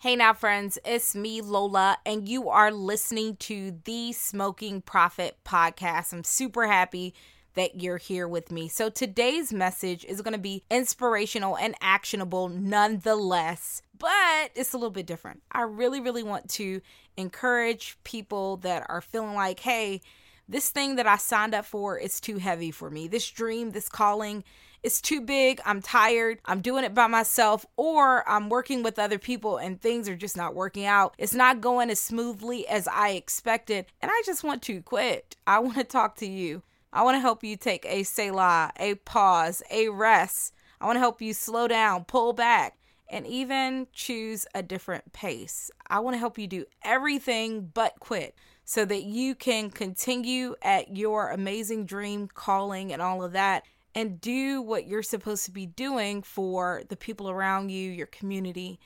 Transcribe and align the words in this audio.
Hey 0.00 0.14
now, 0.14 0.32
friends, 0.32 0.78
it's 0.84 1.16
me, 1.16 1.40
Lola, 1.40 1.98
and 2.06 2.28
you 2.28 2.50
are 2.50 2.70
listening 2.70 3.34
to 3.38 3.80
the 3.82 4.12
Smoking 4.12 4.80
Prophet 4.80 5.38
podcast. 5.44 6.12
I'm 6.12 6.22
super 6.22 6.68
happy 6.68 7.14
that 7.54 7.82
you're 7.82 7.96
here 7.98 8.28
with 8.28 8.52
me. 8.52 8.68
So, 8.68 8.90
today's 8.90 9.52
message 9.52 10.04
is 10.04 10.22
going 10.22 10.34
to 10.34 10.38
be 10.38 10.62
inspirational 10.70 11.58
and 11.58 11.74
actionable 11.80 12.48
nonetheless, 12.48 13.82
but 13.98 14.52
it's 14.54 14.72
a 14.72 14.76
little 14.76 14.92
bit 14.92 15.06
different. 15.06 15.42
I 15.50 15.62
really, 15.62 16.00
really 16.00 16.22
want 16.22 16.48
to 16.50 16.80
encourage 17.16 17.98
people 18.04 18.58
that 18.58 18.86
are 18.88 19.00
feeling 19.00 19.34
like, 19.34 19.58
hey, 19.58 20.00
this 20.48 20.70
thing 20.70 20.94
that 20.94 21.08
I 21.08 21.16
signed 21.16 21.56
up 21.56 21.64
for 21.64 21.98
is 21.98 22.20
too 22.20 22.38
heavy 22.38 22.70
for 22.70 22.88
me. 22.88 23.08
This 23.08 23.28
dream, 23.28 23.72
this 23.72 23.88
calling, 23.88 24.44
it's 24.82 25.00
too 25.00 25.20
big, 25.20 25.60
I'm 25.64 25.82
tired, 25.82 26.38
I'm 26.44 26.60
doing 26.60 26.84
it 26.84 26.94
by 26.94 27.06
myself, 27.06 27.66
or 27.76 28.28
I'm 28.28 28.48
working 28.48 28.82
with 28.82 28.98
other 28.98 29.18
people 29.18 29.56
and 29.56 29.80
things 29.80 30.08
are 30.08 30.16
just 30.16 30.36
not 30.36 30.54
working 30.54 30.84
out. 30.84 31.14
It's 31.18 31.34
not 31.34 31.60
going 31.60 31.90
as 31.90 32.00
smoothly 32.00 32.66
as 32.68 32.86
I 32.86 33.10
expected, 33.10 33.86
and 34.00 34.10
I 34.10 34.22
just 34.24 34.44
want 34.44 34.62
to 34.62 34.80
quit. 34.82 35.36
I 35.46 35.58
want 35.60 35.76
to 35.76 35.84
talk 35.84 36.16
to 36.16 36.26
you. 36.26 36.62
I 36.92 37.02
want 37.02 37.16
to 37.16 37.20
help 37.20 37.44
you 37.44 37.56
take 37.56 37.84
a 37.86 38.02
Selah, 38.02 38.72
a 38.78 38.94
pause, 38.94 39.62
a 39.70 39.88
rest. 39.88 40.54
I 40.80 40.86
want 40.86 40.96
to 40.96 41.00
help 41.00 41.20
you 41.20 41.34
slow 41.34 41.68
down, 41.68 42.04
pull 42.04 42.32
back, 42.32 42.78
and 43.10 43.26
even 43.26 43.88
choose 43.92 44.46
a 44.54 44.62
different 44.62 45.12
pace. 45.12 45.70
I 45.88 46.00
want 46.00 46.14
to 46.14 46.18
help 46.18 46.38
you 46.38 46.46
do 46.46 46.64
everything 46.82 47.70
but 47.74 47.94
quit 48.00 48.34
so 48.64 48.84
that 48.84 49.02
you 49.02 49.34
can 49.34 49.70
continue 49.70 50.54
at 50.62 50.96
your 50.96 51.30
amazing 51.30 51.86
dream 51.86 52.28
calling 52.32 52.92
and 52.92 53.00
all 53.02 53.24
of 53.24 53.32
that 53.32 53.64
and 53.94 54.20
do 54.20 54.62
what 54.62 54.86
you're 54.86 55.02
supposed 55.02 55.44
to 55.46 55.50
be 55.50 55.66
doing 55.66 56.22
for 56.22 56.82
the 56.88 56.96
people 56.96 57.30
around 57.30 57.70
you, 57.70 57.90
your 57.90 58.06
community, 58.06 58.78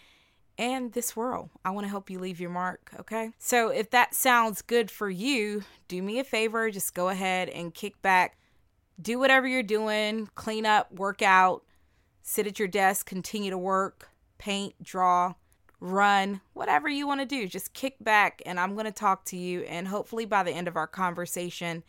and 0.58 0.92
this 0.92 1.16
world. 1.16 1.50
I 1.64 1.70
want 1.70 1.84
to 1.84 1.90
help 1.90 2.10
you 2.10 2.18
leave 2.18 2.40
your 2.40 2.50
mark, 2.50 2.92
okay? 3.00 3.32
So 3.38 3.68
if 3.68 3.90
that 3.90 4.14
sounds 4.14 4.62
good 4.62 4.90
for 4.90 5.10
you, 5.10 5.64
do 5.88 6.02
me 6.02 6.18
a 6.18 6.24
favor, 6.24 6.70
just 6.70 6.94
go 6.94 7.08
ahead 7.08 7.48
and 7.48 7.74
kick 7.74 8.00
back, 8.02 8.38
do 9.00 9.18
whatever 9.18 9.46
you're 9.46 9.62
doing, 9.62 10.28
clean 10.34 10.66
up, 10.66 10.92
work 10.92 11.22
out, 11.22 11.64
sit 12.22 12.46
at 12.46 12.58
your 12.58 12.68
desk, 12.68 13.06
continue 13.06 13.50
to 13.50 13.58
work, 13.58 14.08
paint, 14.38 14.74
draw, 14.82 15.34
run, 15.80 16.40
whatever 16.52 16.88
you 16.88 17.06
want 17.06 17.20
to 17.20 17.26
do. 17.26 17.48
Just 17.48 17.74
kick 17.74 17.96
back 18.00 18.40
and 18.46 18.60
I'm 18.60 18.74
going 18.74 18.86
to 18.86 18.92
talk 18.92 19.24
to 19.26 19.36
you 19.36 19.62
and 19.62 19.88
hopefully 19.88 20.24
by 20.24 20.42
the 20.42 20.52
end 20.52 20.68
of 20.68 20.76
our 20.76 20.86
conversation, 20.86 21.82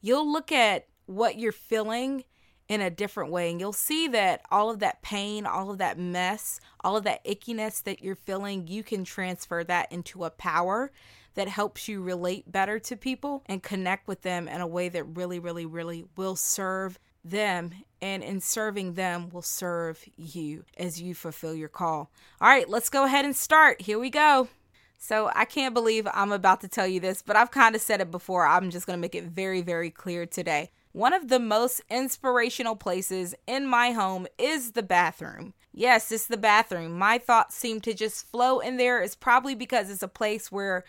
you'll 0.00 0.30
look 0.30 0.50
at 0.50 0.86
what 1.06 1.38
you're 1.38 1.52
feeling 1.52 2.24
in 2.72 2.80
a 2.80 2.88
different 2.88 3.30
way. 3.30 3.50
And 3.50 3.60
you'll 3.60 3.74
see 3.74 4.08
that 4.08 4.40
all 4.50 4.70
of 4.70 4.78
that 4.78 5.02
pain, 5.02 5.44
all 5.44 5.70
of 5.70 5.76
that 5.76 5.98
mess, 5.98 6.58
all 6.80 6.96
of 6.96 7.04
that 7.04 7.22
ickiness 7.26 7.82
that 7.82 8.02
you're 8.02 8.14
feeling, 8.14 8.66
you 8.66 8.82
can 8.82 9.04
transfer 9.04 9.62
that 9.64 9.92
into 9.92 10.24
a 10.24 10.30
power 10.30 10.90
that 11.34 11.48
helps 11.48 11.86
you 11.86 12.00
relate 12.02 12.50
better 12.50 12.78
to 12.78 12.96
people 12.96 13.42
and 13.44 13.62
connect 13.62 14.08
with 14.08 14.22
them 14.22 14.48
in 14.48 14.62
a 14.62 14.66
way 14.66 14.88
that 14.88 15.04
really, 15.04 15.38
really, 15.38 15.66
really 15.66 16.06
will 16.16 16.34
serve 16.34 16.98
them. 17.22 17.72
And 18.00 18.22
in 18.22 18.40
serving 18.40 18.94
them, 18.94 19.28
will 19.28 19.42
serve 19.42 20.02
you 20.16 20.64
as 20.78 21.00
you 21.00 21.14
fulfill 21.14 21.54
your 21.54 21.68
call. 21.68 22.10
All 22.40 22.48
right, 22.48 22.68
let's 22.68 22.88
go 22.88 23.04
ahead 23.04 23.26
and 23.26 23.36
start. 23.36 23.82
Here 23.82 23.98
we 23.98 24.08
go. 24.08 24.48
So 24.96 25.30
I 25.34 25.44
can't 25.44 25.74
believe 25.74 26.08
I'm 26.14 26.32
about 26.32 26.62
to 26.62 26.68
tell 26.68 26.86
you 26.86 27.00
this, 27.00 27.20
but 27.22 27.36
I've 27.36 27.50
kind 27.50 27.74
of 27.74 27.82
said 27.82 28.00
it 28.00 28.10
before. 28.10 28.46
I'm 28.46 28.70
just 28.70 28.86
going 28.86 28.96
to 28.96 29.00
make 29.00 29.14
it 29.14 29.24
very, 29.24 29.60
very 29.60 29.90
clear 29.90 30.24
today. 30.24 30.70
One 30.92 31.14
of 31.14 31.28
the 31.28 31.38
most 31.38 31.80
inspirational 31.88 32.76
places 32.76 33.34
in 33.46 33.66
my 33.66 33.92
home 33.92 34.26
is 34.38 34.72
the 34.72 34.82
bathroom. 34.82 35.54
Yes, 35.72 36.12
it's 36.12 36.26
the 36.26 36.36
bathroom. 36.36 36.98
My 36.98 37.16
thoughts 37.16 37.56
seem 37.56 37.80
to 37.80 37.94
just 37.94 38.30
flow 38.30 38.60
in 38.60 38.76
there. 38.76 39.00
It's 39.00 39.14
probably 39.14 39.54
because 39.54 39.88
it's 39.88 40.02
a 40.02 40.08
place 40.08 40.52
where 40.52 40.84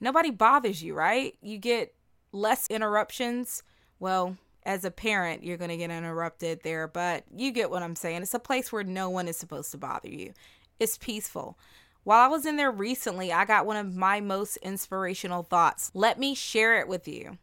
nobody 0.00 0.30
bothers 0.30 0.80
you, 0.80 0.94
right? 0.94 1.36
You 1.42 1.58
get 1.58 1.92
less 2.30 2.68
interruptions. 2.68 3.64
Well, 3.98 4.36
as 4.62 4.84
a 4.84 4.92
parent, 4.92 5.42
you're 5.42 5.56
going 5.56 5.70
to 5.70 5.76
get 5.76 5.90
interrupted 5.90 6.60
there, 6.62 6.86
but 6.86 7.24
you 7.34 7.50
get 7.50 7.70
what 7.70 7.82
I'm 7.82 7.96
saying. 7.96 8.22
It's 8.22 8.34
a 8.34 8.38
place 8.38 8.70
where 8.70 8.84
no 8.84 9.10
one 9.10 9.26
is 9.26 9.36
supposed 9.36 9.72
to 9.72 9.78
bother 9.78 10.08
you. 10.08 10.34
It's 10.78 10.98
peaceful. 10.98 11.58
While 12.04 12.24
I 12.24 12.28
was 12.28 12.46
in 12.46 12.56
there 12.56 12.70
recently, 12.70 13.32
I 13.32 13.44
got 13.44 13.66
one 13.66 13.76
of 13.76 13.96
my 13.96 14.20
most 14.20 14.56
inspirational 14.58 15.42
thoughts. 15.42 15.90
Let 15.94 16.16
me 16.16 16.36
share 16.36 16.78
it 16.78 16.86
with 16.86 17.08
you. 17.08 17.38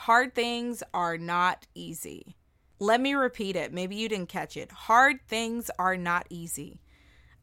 Hard 0.00 0.34
things 0.34 0.82
are 0.92 1.16
not 1.16 1.66
easy. 1.74 2.36
Let 2.78 3.00
me 3.00 3.14
repeat 3.14 3.56
it. 3.56 3.72
Maybe 3.72 3.96
you 3.96 4.10
didn't 4.10 4.28
catch 4.28 4.54
it. 4.56 4.70
Hard 4.70 5.20
things 5.26 5.70
are 5.78 5.96
not 5.96 6.26
easy. 6.28 6.80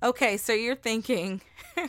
Okay, 0.03 0.37
so 0.37 0.53
you're 0.53 0.75
thinking, 0.75 1.41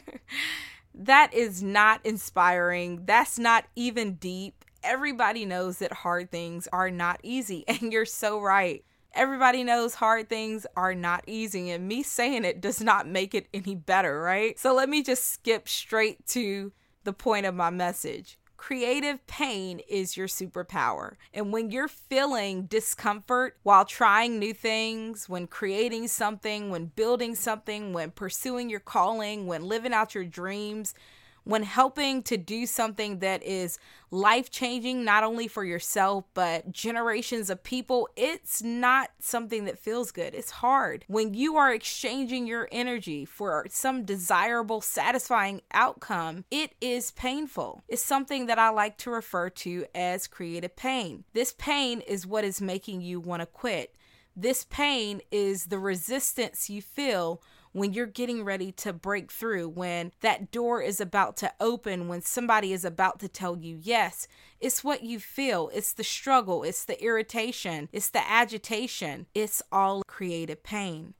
that 0.94 1.34
is 1.34 1.62
not 1.62 2.00
inspiring. 2.04 3.04
That's 3.04 3.38
not 3.38 3.66
even 3.76 4.14
deep. 4.14 4.64
Everybody 4.82 5.44
knows 5.44 5.78
that 5.78 5.92
hard 5.92 6.30
things 6.30 6.66
are 6.72 6.90
not 6.90 7.20
easy. 7.22 7.64
And 7.68 7.92
you're 7.92 8.06
so 8.06 8.40
right. 8.40 8.82
Everybody 9.12 9.64
knows 9.64 9.94
hard 9.94 10.30
things 10.30 10.66
are 10.76 10.94
not 10.94 11.24
easy. 11.26 11.70
And 11.70 11.86
me 11.86 12.02
saying 12.02 12.46
it 12.46 12.62
does 12.62 12.80
not 12.80 13.06
make 13.06 13.34
it 13.34 13.48
any 13.52 13.74
better, 13.74 14.18
right? 14.18 14.58
So 14.58 14.74
let 14.74 14.88
me 14.88 15.02
just 15.02 15.30
skip 15.30 15.68
straight 15.68 16.26
to 16.28 16.72
the 17.04 17.12
point 17.12 17.44
of 17.44 17.54
my 17.54 17.68
message 17.68 18.38
creative 18.64 19.26
pain 19.26 19.78
is 19.90 20.16
your 20.16 20.26
superpower. 20.26 21.16
And 21.34 21.52
when 21.52 21.70
you're 21.70 21.86
feeling 21.86 22.62
discomfort 22.64 23.58
while 23.62 23.84
trying 23.84 24.38
new 24.38 24.54
things, 24.54 25.28
when 25.28 25.46
creating 25.46 26.08
something, 26.08 26.70
when 26.70 26.86
building 26.86 27.34
something, 27.34 27.92
when 27.92 28.10
pursuing 28.10 28.70
your 28.70 28.80
calling, 28.80 29.46
when 29.46 29.68
living 29.68 29.92
out 29.92 30.14
your 30.14 30.24
dreams, 30.24 30.94
when 31.44 31.62
helping 31.62 32.22
to 32.24 32.36
do 32.36 32.66
something 32.66 33.20
that 33.20 33.42
is 33.42 33.78
life 34.10 34.50
changing, 34.50 35.04
not 35.04 35.24
only 35.24 35.46
for 35.46 35.64
yourself, 35.64 36.24
but 36.34 36.72
generations 36.72 37.50
of 37.50 37.62
people, 37.62 38.08
it's 38.16 38.62
not 38.62 39.10
something 39.18 39.64
that 39.66 39.78
feels 39.78 40.10
good. 40.10 40.34
It's 40.34 40.50
hard. 40.50 41.04
When 41.06 41.34
you 41.34 41.56
are 41.56 41.72
exchanging 41.72 42.46
your 42.46 42.68
energy 42.72 43.24
for 43.24 43.66
some 43.70 44.04
desirable, 44.04 44.80
satisfying 44.80 45.62
outcome, 45.72 46.44
it 46.50 46.74
is 46.80 47.10
painful. 47.10 47.82
It's 47.88 48.02
something 48.02 48.46
that 48.46 48.58
I 48.58 48.70
like 48.70 48.96
to 48.98 49.10
refer 49.10 49.50
to 49.50 49.86
as 49.94 50.26
creative 50.26 50.76
pain. 50.76 51.24
This 51.32 51.54
pain 51.58 52.00
is 52.00 52.26
what 52.26 52.44
is 52.44 52.60
making 52.60 53.02
you 53.02 53.20
want 53.20 53.40
to 53.40 53.46
quit. 53.46 53.94
This 54.36 54.66
pain 54.68 55.20
is 55.30 55.66
the 55.66 55.78
resistance 55.78 56.68
you 56.68 56.82
feel 56.82 57.40
when 57.74 57.92
you're 57.92 58.06
getting 58.06 58.44
ready 58.44 58.70
to 58.70 58.92
break 58.92 59.32
through, 59.32 59.68
when 59.68 60.12
that 60.20 60.52
door 60.52 60.80
is 60.80 61.00
about 61.00 61.36
to 61.36 61.52
open, 61.60 62.06
when 62.06 62.22
somebody 62.22 62.72
is 62.72 62.84
about 62.84 63.18
to 63.18 63.28
tell 63.28 63.58
you 63.58 63.76
yes. 63.82 64.28
It's 64.60 64.84
what 64.84 65.02
you 65.02 65.18
feel. 65.18 65.70
It's 65.74 65.92
the 65.92 66.04
struggle. 66.04 66.62
It's 66.62 66.84
the 66.84 67.02
irritation. 67.02 67.88
It's 67.92 68.08
the 68.08 68.24
agitation. 68.30 69.26
It's 69.34 69.60
all 69.72 70.04
creative 70.06 70.62
pain. 70.62 71.14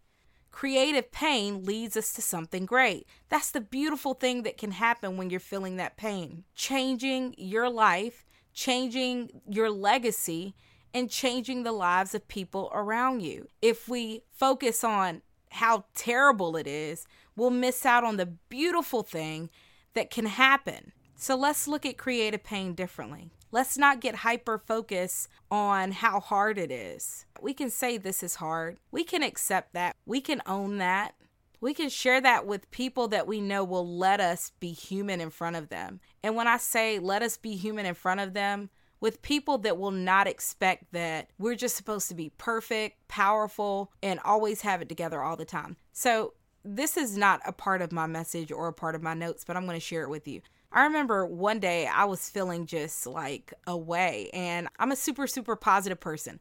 Creative 0.53 1.11
pain 1.11 1.65
leads 1.65 1.97
us 1.97 2.13
to 2.13 2.23
something 2.23 2.67
great. 2.67 3.09
That's 3.29 3.51
the 3.51 3.61
beautiful 3.61 4.15
thing 4.15 4.45
that 4.45 4.57
can 4.57 4.71
happen 4.71 5.17
when 5.17 5.31
you're 5.31 5.41
feeling 5.41 5.77
that 5.77 5.97
pain. 5.97 6.45
Changing 6.55 7.35
your 7.37 7.69
life, 7.69 8.25
changing 8.53 9.43
your 9.49 9.71
legacy, 9.71 10.55
and 10.95 11.11
changing 11.11 11.65
the 11.65 11.73
lives 11.73 12.15
of 12.15 12.29
people 12.29 12.71
around 12.73 13.23
you. 13.23 13.49
If 13.61 13.89
we 13.89 14.23
focus 14.31 14.85
on 14.85 15.23
how 15.55 15.85
terrible 15.95 16.57
it 16.57 16.67
is, 16.67 17.07
we'll 17.37 17.51
miss 17.51 17.87
out 17.87 18.03
on 18.05 18.17
the 18.17 18.27
beautiful 18.27 19.03
thing 19.03 19.51
that 19.95 20.11
can 20.11 20.27
happen. 20.27 20.93
So 21.15 21.37
let's 21.37 21.69
look 21.69 21.87
at 21.87 21.97
creative 21.97 22.43
pain 22.43 22.75
differently. 22.75 23.31
Let's 23.53 23.79
not 23.79 24.01
get 24.01 24.17
hyper 24.17 24.59
focused 24.59 25.29
on 25.53 25.93
how 25.93 26.19
hard 26.19 26.59
it 26.59 26.73
is. 26.73 27.25
We 27.41 27.55
can 27.55 27.71
say 27.71 27.97
this 27.97 28.25
is 28.25 28.35
hard. 28.35 28.79
We 28.91 29.05
can 29.05 29.23
accept 29.23 29.75
that. 29.75 29.95
We 30.05 30.21
can 30.21 30.43
own 30.45 30.79
that. 30.79 31.15
We 31.61 31.73
can 31.73 31.89
share 31.89 32.21
that 32.21 32.47
with 32.47 32.71
people 32.73 33.07
that 33.09 33.29
we 33.29 33.41
know 33.41 33.63
will 33.63 33.87
let 33.87 34.21
us 34.21 34.51
be 34.59 34.73
human 34.73 35.21
in 35.21 35.31
front 35.31 35.55
of 35.55 35.69
them. 35.69 36.01
And 36.25 36.35
when 36.35 36.49
I 36.49 36.57
say 36.57 36.99
let 36.99 37.23
us 37.23 37.37
be 37.37 37.55
human 37.55 37.87
in 37.87 37.95
front 37.95 38.21
of 38.21 38.35
them, 38.35 38.71
with 39.05 39.21
people 39.21 39.59
that 39.59 39.77
will 39.77 39.91
not 39.91 40.27
expect 40.27 40.91
that 40.93 41.29
we're 41.39 41.55
just 41.55 41.77
supposed 41.77 42.09
to 42.09 42.15
be 42.15 42.33
perfect, 42.39 43.07
powerful, 43.07 43.93
and 44.03 44.19
always 44.25 44.63
have 44.63 44.81
it 44.81 44.89
together 44.89 45.21
all 45.21 45.37
the 45.37 45.45
time. 45.45 45.77
So, 45.93 46.33
this 46.65 46.97
is 46.97 47.15
not 47.19 47.43
a 47.45 47.53
part 47.53 47.83
of 47.83 47.93
my 47.93 48.07
message 48.07 48.51
or 48.51 48.67
a 48.67 48.73
part 48.73 48.95
of 48.95 49.03
my 49.03 49.13
notes, 49.13 49.45
but 49.45 49.59
I'm 49.59 49.67
going 49.67 49.77
to 49.77 49.81
share 49.81 50.05
it 50.05 50.09
with 50.09 50.27
you. 50.27 50.41
I 50.73 50.85
remember 50.85 51.27
one 51.27 51.61
day 51.61 51.87
I 51.87 52.07
was 52.07 52.31
feeling 52.31 52.65
just 52.65 53.07
like 53.07 53.53
away, 53.67 54.31
and 54.33 54.69
I'm 54.79 54.91
a 54.91 54.97
super, 54.97 55.27
super 55.27 55.55
positive 55.55 56.01
person. 56.01 56.41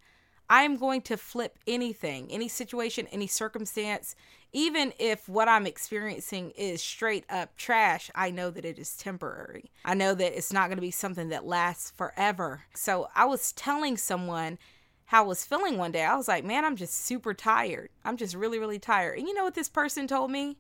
I 0.50 0.64
am 0.64 0.78
going 0.78 1.02
to 1.04 1.18
flip 1.18 1.58
anything, 1.66 2.28
any 2.32 2.48
situation, 2.48 3.08
any 3.12 3.28
circumstance, 3.28 4.16
even 4.52 4.94
if 5.00 5.28
what 5.28 5.48
I'm 5.48 5.66
experiencing 5.66 6.52
is 6.52 6.82
straight 6.82 7.26
up 7.30 7.56
trash, 7.58 8.12
I 8.14 8.30
know 8.30 8.52
that 8.52 8.66
it 8.66 8.78
is 8.78 8.96
temporary. 8.96 9.72
I 9.84 9.96
know 9.96 10.14
that 10.14 10.38
it's 10.38 10.54
not 10.54 10.68
going 10.68 10.78
to 10.78 10.82
be 10.82 10.92
something 10.92 11.30
that 11.30 11.46
lasts 11.46 11.92
forever. 11.92 12.66
So 12.76 13.08
I 13.16 13.26
was 13.26 13.52
telling 13.54 13.98
someone 13.98 14.60
how 15.06 15.24
I 15.24 15.28
was 15.28 15.46
feeling 15.46 15.78
one 15.78 15.92
day. 15.92 16.04
I 16.04 16.16
was 16.16 16.28
like, 16.28 16.44
man, 16.46 16.66
I'm 16.66 16.76
just 16.76 17.04
super 17.06 17.34
tired. 17.34 17.90
I'm 18.06 18.18
just 18.18 18.36
really, 18.36 18.60
really 18.60 18.80
tired. 18.80 19.18
And 19.18 19.28
you 19.28 19.34
know 19.34 19.44
what 19.44 19.56
this 19.56 19.70
person 19.70 20.08
told 20.08 20.30
me? 20.30 20.58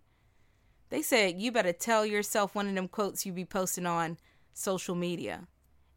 They 0.89 1.01
said, 1.01 1.39
you 1.39 1.51
better 1.51 1.73
tell 1.73 2.05
yourself 2.05 2.55
one 2.55 2.67
of 2.67 2.75
them 2.75 2.87
quotes 2.87 3.25
you 3.25 3.31
be 3.31 3.45
posting 3.45 3.85
on 3.85 4.17
social 4.53 4.95
media. 4.95 5.47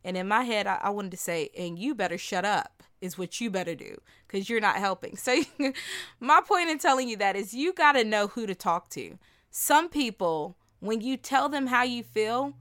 And 0.05 0.17
in 0.17 0.29
my 0.29 0.44
head, 0.44 0.67
I, 0.67 0.79
I 0.83 0.91
wanted 0.91 1.11
to 1.12 1.17
say, 1.17 1.50
and 1.56 1.79
you 1.79 1.94
better 1.94 2.19
shut 2.19 2.44
up 2.44 2.83
is 3.01 3.19
what 3.19 3.41
you 3.41 3.51
better 3.51 3.75
do 3.75 4.01
because 4.27 4.49
you're 4.49 4.61
not 4.61 4.77
helping. 4.77 5.17
So, 5.17 5.43
my 6.21 6.41
point 6.41 6.71
in 6.71 6.79
telling 6.79 7.09
you 7.09 7.17
that 7.19 7.37
is 7.37 7.55
you 7.55 7.73
got 7.73 7.93
to 7.93 8.05
know 8.05 8.29
who 8.29 8.47
to 8.47 8.55
talk 8.55 8.89
to. 8.91 9.19
Some 9.51 9.89
people, 9.89 10.57
when 10.81 11.01
you 11.01 11.17
tell 11.17 11.49
them 11.49 11.69
how 11.69 11.83
you 11.83 12.03
feel, 12.03 12.55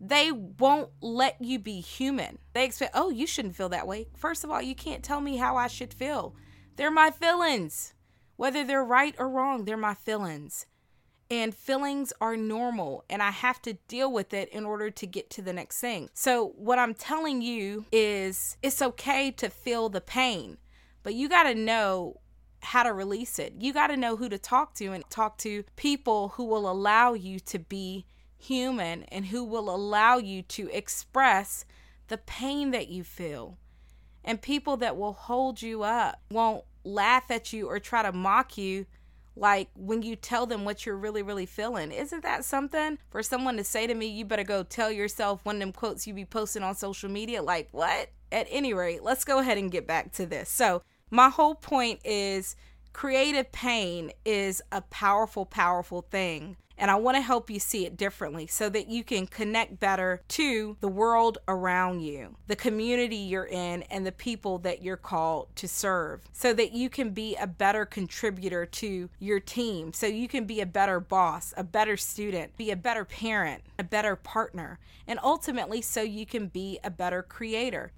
they 0.00 0.32
won't 0.32 0.90
let 1.00 1.36
you 1.40 1.58
be 1.58 1.80
human. 1.80 2.38
They 2.54 2.64
expect, 2.64 2.92
oh, 2.94 3.10
you 3.10 3.26
shouldn't 3.26 3.56
feel 3.56 3.68
that 3.70 3.86
way. 3.86 4.08
First 4.16 4.44
of 4.44 4.50
all, 4.50 4.60
you 4.60 4.74
can't 4.74 5.02
tell 5.02 5.20
me 5.20 5.36
how 5.36 5.56
I 5.56 5.68
should 5.68 5.94
feel. 5.94 6.34
They're 6.76 6.90
my 6.90 7.10
feelings. 7.10 7.94
Whether 8.36 8.64
they're 8.64 8.84
right 8.84 9.14
or 9.18 9.28
wrong, 9.28 9.64
they're 9.64 9.76
my 9.76 9.94
feelings 9.94 10.66
and 11.32 11.54
feelings 11.54 12.12
are 12.20 12.36
normal 12.36 13.06
and 13.08 13.22
I 13.22 13.30
have 13.30 13.62
to 13.62 13.72
deal 13.88 14.12
with 14.12 14.34
it 14.34 14.50
in 14.50 14.66
order 14.66 14.90
to 14.90 15.06
get 15.06 15.30
to 15.30 15.42
the 15.42 15.54
next 15.54 15.80
thing. 15.80 16.10
So, 16.12 16.52
what 16.56 16.78
I'm 16.78 16.92
telling 16.92 17.40
you 17.40 17.86
is 17.90 18.58
it's 18.62 18.82
okay 18.82 19.30
to 19.32 19.48
feel 19.48 19.88
the 19.88 20.02
pain, 20.02 20.58
but 21.02 21.14
you 21.14 21.30
got 21.30 21.44
to 21.44 21.54
know 21.54 22.20
how 22.60 22.82
to 22.82 22.92
release 22.92 23.38
it. 23.38 23.54
You 23.58 23.72
got 23.72 23.86
to 23.86 23.96
know 23.96 24.14
who 24.14 24.28
to 24.28 24.36
talk 24.36 24.74
to 24.74 24.92
and 24.92 25.08
talk 25.08 25.38
to 25.38 25.64
people 25.74 26.28
who 26.28 26.44
will 26.44 26.70
allow 26.70 27.14
you 27.14 27.40
to 27.40 27.58
be 27.58 28.04
human 28.36 29.04
and 29.04 29.24
who 29.26 29.42
will 29.42 29.74
allow 29.74 30.18
you 30.18 30.42
to 30.42 30.68
express 30.70 31.64
the 32.08 32.18
pain 32.18 32.72
that 32.72 32.88
you 32.88 33.04
feel. 33.04 33.56
And 34.22 34.40
people 34.40 34.76
that 34.76 34.98
will 34.98 35.14
hold 35.14 35.62
you 35.62 35.82
up, 35.82 36.20
won't 36.30 36.64
laugh 36.84 37.30
at 37.30 37.54
you 37.54 37.68
or 37.68 37.78
try 37.78 38.02
to 38.02 38.12
mock 38.12 38.58
you 38.58 38.84
like 39.36 39.68
when 39.74 40.02
you 40.02 40.16
tell 40.16 40.46
them 40.46 40.64
what 40.64 40.84
you're 40.84 40.96
really 40.96 41.22
really 41.22 41.46
feeling 41.46 41.90
isn't 41.90 42.22
that 42.22 42.44
something? 42.44 42.98
For 43.10 43.22
someone 43.22 43.56
to 43.56 43.64
say 43.64 43.86
to 43.86 43.94
me 43.94 44.06
you 44.06 44.24
better 44.24 44.44
go 44.44 44.62
tell 44.62 44.90
yourself 44.90 45.44
one 45.44 45.56
of 45.56 45.60
them 45.60 45.72
quotes 45.72 46.06
you 46.06 46.14
be 46.14 46.24
posting 46.24 46.62
on 46.62 46.74
social 46.74 47.10
media 47.10 47.42
like 47.42 47.68
what? 47.72 48.10
At 48.30 48.46
any 48.50 48.74
rate 48.74 49.02
let's 49.02 49.24
go 49.24 49.38
ahead 49.38 49.58
and 49.58 49.70
get 49.70 49.86
back 49.86 50.12
to 50.12 50.26
this. 50.26 50.48
So 50.48 50.82
my 51.10 51.28
whole 51.28 51.54
point 51.54 52.00
is 52.04 52.56
creative 52.92 53.50
pain 53.52 54.12
is 54.24 54.62
a 54.70 54.82
powerful 54.82 55.46
powerful 55.46 56.02
thing 56.02 56.56
and 56.82 56.90
I 56.90 56.96
want 56.96 57.16
to 57.16 57.20
help 57.20 57.48
you 57.48 57.60
see 57.60 57.86
it 57.86 57.96
differently 57.96 58.48
so 58.48 58.68
that 58.68 58.88
you 58.88 59.04
can 59.04 59.28
connect 59.28 59.78
better 59.78 60.20
to 60.30 60.76
the 60.80 60.88
world 60.88 61.38
around 61.46 62.00
you, 62.00 62.34
the 62.48 62.56
community 62.56 63.14
you're 63.14 63.46
in, 63.46 63.82
and 63.84 64.04
the 64.04 64.10
people 64.10 64.58
that 64.58 64.82
you're 64.82 64.96
called 64.96 65.54
to 65.54 65.68
serve, 65.68 66.22
so 66.32 66.52
that 66.52 66.72
you 66.72 66.90
can 66.90 67.10
be 67.10 67.36
a 67.36 67.46
better 67.46 67.86
contributor 67.86 68.66
to 68.66 69.08
your 69.20 69.38
team, 69.38 69.92
so 69.92 70.08
you 70.08 70.26
can 70.26 70.44
be 70.44 70.60
a 70.60 70.66
better 70.66 70.98
boss, 70.98 71.54
a 71.56 71.62
better 71.62 71.96
student, 71.96 72.56
be 72.56 72.72
a 72.72 72.76
better 72.76 73.04
parent, 73.04 73.62
a 73.78 73.84
better 73.84 74.16
partner, 74.16 74.80
and 75.06 75.20
ultimately 75.22 75.80
so 75.80 76.02
you 76.02 76.26
can 76.26 76.48
be 76.48 76.80
a 76.82 76.90
better 76.90 77.22
creator. 77.22 77.92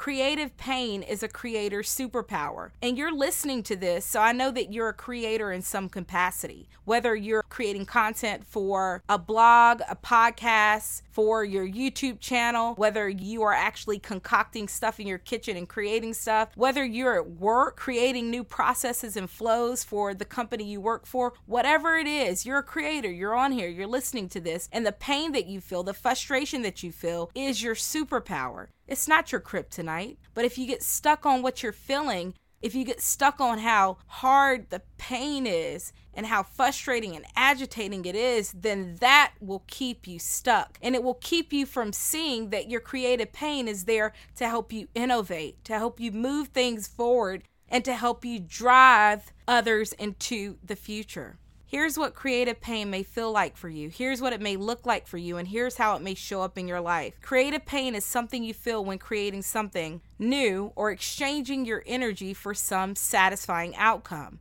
Creative 0.00 0.56
pain 0.56 1.02
is 1.02 1.22
a 1.22 1.28
creator's 1.28 1.94
superpower. 1.94 2.70
And 2.80 2.96
you're 2.96 3.14
listening 3.14 3.62
to 3.64 3.76
this, 3.76 4.06
so 4.06 4.20
I 4.20 4.32
know 4.32 4.50
that 4.50 4.72
you're 4.72 4.88
a 4.88 4.94
creator 4.94 5.52
in 5.52 5.60
some 5.60 5.90
capacity. 5.90 6.70
Whether 6.86 7.14
you're 7.14 7.42
creating 7.50 7.84
content 7.84 8.46
for 8.46 9.02
a 9.10 9.18
blog, 9.18 9.82
a 9.90 9.94
podcast, 9.94 11.02
for 11.10 11.44
your 11.44 11.66
YouTube 11.66 12.20
channel, 12.20 12.74
whether 12.74 13.08
you 13.08 13.42
are 13.42 13.52
actually 13.52 13.98
concocting 13.98 14.68
stuff 14.68 15.00
in 15.00 15.06
your 15.06 15.18
kitchen 15.18 15.56
and 15.56 15.68
creating 15.68 16.14
stuff, 16.14 16.50
whether 16.54 16.84
you're 16.84 17.16
at 17.16 17.30
work 17.30 17.76
creating 17.76 18.30
new 18.30 18.44
processes 18.44 19.16
and 19.16 19.30
flows 19.30 19.82
for 19.82 20.14
the 20.14 20.24
company 20.24 20.64
you 20.64 20.80
work 20.80 21.06
for, 21.06 21.32
whatever 21.46 21.96
it 21.96 22.06
is, 22.06 22.44
you're 22.44 22.58
a 22.58 22.62
creator, 22.62 23.10
you're 23.10 23.34
on 23.34 23.52
here, 23.52 23.68
you're 23.68 23.86
listening 23.86 24.28
to 24.28 24.40
this, 24.40 24.68
and 24.72 24.86
the 24.86 24.92
pain 24.92 25.32
that 25.32 25.46
you 25.46 25.60
feel, 25.60 25.82
the 25.82 25.94
frustration 25.94 26.62
that 26.62 26.82
you 26.82 26.92
feel 26.92 27.30
is 27.34 27.62
your 27.62 27.74
superpower. 27.74 28.68
It's 28.86 29.06
not 29.06 29.30
your 29.30 29.40
kryptonite. 29.40 30.16
But 30.34 30.44
if 30.44 30.58
you 30.58 30.66
get 30.66 30.82
stuck 30.82 31.24
on 31.24 31.42
what 31.42 31.62
you're 31.62 31.72
feeling, 31.72 32.34
if 32.60 32.74
you 32.74 32.84
get 32.84 33.00
stuck 33.00 33.40
on 33.40 33.58
how 33.58 33.96
hard 34.06 34.68
the 34.70 34.82
pain 34.98 35.46
is 35.46 35.92
and 36.12 36.26
how 36.26 36.42
frustrating 36.42 37.16
and 37.16 37.24
agitating 37.34 38.04
it 38.04 38.14
is, 38.14 38.52
then 38.52 38.96
that 39.00 39.32
will 39.40 39.64
keep 39.66 40.06
you 40.06 40.18
stuck. 40.18 40.78
And 40.82 40.94
it 40.94 41.02
will 41.02 41.14
keep 41.14 41.52
you 41.52 41.64
from 41.64 41.92
seeing 41.92 42.50
that 42.50 42.70
your 42.70 42.80
creative 42.80 43.32
pain 43.32 43.66
is 43.66 43.84
there 43.84 44.12
to 44.36 44.48
help 44.48 44.72
you 44.72 44.88
innovate, 44.94 45.64
to 45.64 45.74
help 45.74 46.00
you 46.00 46.12
move 46.12 46.48
things 46.48 46.86
forward, 46.86 47.44
and 47.68 47.84
to 47.84 47.94
help 47.94 48.24
you 48.24 48.38
drive 48.38 49.32
others 49.48 49.92
into 49.94 50.58
the 50.62 50.76
future. 50.76 51.38
Here's 51.70 51.96
what 51.96 52.16
creative 52.16 52.60
pain 52.60 52.90
may 52.90 53.04
feel 53.04 53.30
like 53.30 53.56
for 53.56 53.68
you. 53.68 53.90
Here's 53.90 54.20
what 54.20 54.32
it 54.32 54.40
may 54.40 54.56
look 54.56 54.86
like 54.86 55.06
for 55.06 55.18
you, 55.18 55.36
and 55.36 55.46
here's 55.46 55.76
how 55.76 55.94
it 55.94 56.02
may 56.02 56.14
show 56.14 56.42
up 56.42 56.58
in 56.58 56.66
your 56.66 56.80
life. 56.80 57.14
Creative 57.22 57.64
pain 57.64 57.94
is 57.94 58.04
something 58.04 58.42
you 58.42 58.52
feel 58.52 58.84
when 58.84 58.98
creating 58.98 59.42
something 59.42 60.00
new 60.18 60.72
or 60.74 60.90
exchanging 60.90 61.64
your 61.64 61.84
energy 61.86 62.34
for 62.34 62.54
some 62.54 62.96
satisfying 62.96 63.76
outcome. 63.76 64.40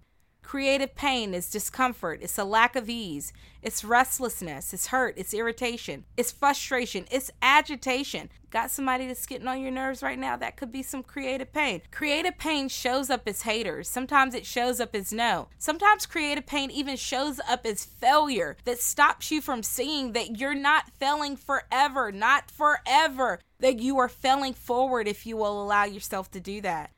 Creative 0.50 0.96
pain 0.96 1.36
is 1.36 1.48
discomfort, 1.48 2.22
it's 2.24 2.40
a 2.40 2.44
lack 2.44 2.76
of 2.76 2.90
ease, 2.90 3.32
it's 3.62 3.84
restlessness, 3.84 4.74
it's 4.74 4.88
hurt, 4.88 5.14
it's 5.16 5.32
irritation, 5.32 6.06
it's 6.18 6.32
frustration, 6.32 7.06
it's 7.12 7.30
agitation. 7.44 8.32
Got 8.50 8.72
somebody 8.72 9.06
that's 9.06 9.28
getting 9.28 9.48
on 9.48 9.62
your 9.62 9.70
nerves 9.70 10.02
right 10.02 10.18
now? 10.18 10.36
That 10.38 10.58
could 10.58 10.72
be 10.72 10.82
some 10.82 11.04
creative 11.04 11.54
pain. 11.54 11.84
Creative 11.92 12.36
pain 12.36 12.68
shows 12.68 13.12
up 13.12 13.28
as 13.28 13.44
haters. 13.44 13.88
Sometimes 13.88 14.34
it 14.34 14.44
shows 14.44 14.80
up 14.80 14.96
as 14.96 15.14
no. 15.14 15.50
Sometimes 15.60 16.08
creative 16.08 16.48
pain 16.48 16.72
even 16.72 16.96
shows 16.96 17.40
up 17.48 17.64
as 17.64 17.86
failure 17.86 18.58
that 18.64 18.80
stops 18.80 19.30
you 19.30 19.42
from 19.42 19.62
seeing 19.62 20.14
that 20.14 20.40
you're 20.40 20.56
not 20.56 20.90
failing 20.98 21.36
forever, 21.36 22.12
not 22.12 22.50
forever, 22.50 23.40
that 23.60 23.78
you 23.78 24.00
are 24.00 24.10
failing 24.10 24.56
forward 24.56 25.08
if 25.08 25.28
you 25.28 25.38
will 25.38 25.62
allow 25.62 25.84
yourself 25.84 26.32
to 26.32 26.40
do 26.40 26.60
that. 26.62 26.90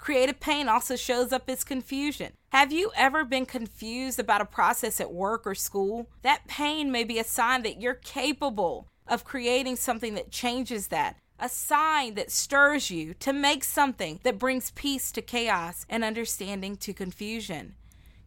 Creative 0.00 0.40
pain 0.40 0.66
also 0.66 0.96
shows 0.96 1.30
up 1.30 1.48
as 1.50 1.62
confusion. 1.62 2.32
Have 2.52 2.72
you 2.72 2.90
ever 2.96 3.22
been 3.22 3.44
confused 3.44 4.18
about 4.18 4.40
a 4.40 4.46
process 4.46 4.98
at 4.98 5.12
work 5.12 5.46
or 5.46 5.54
school? 5.54 6.08
That 6.22 6.48
pain 6.48 6.90
may 6.90 7.04
be 7.04 7.18
a 7.18 7.24
sign 7.24 7.62
that 7.64 7.82
you're 7.82 7.94
capable 7.94 8.88
of 9.06 9.24
creating 9.24 9.76
something 9.76 10.14
that 10.14 10.30
changes 10.30 10.88
that. 10.88 11.16
A 11.38 11.50
sign 11.50 12.14
that 12.14 12.30
stirs 12.30 12.90
you 12.90 13.12
to 13.14 13.34
make 13.34 13.62
something 13.62 14.20
that 14.22 14.38
brings 14.38 14.70
peace 14.70 15.12
to 15.12 15.20
chaos 15.20 15.84
and 15.88 16.02
understanding 16.02 16.76
to 16.76 16.94
confusion. 16.94 17.74